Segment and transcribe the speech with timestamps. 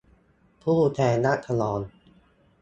[0.61, 1.79] ผู้แทนราษฎร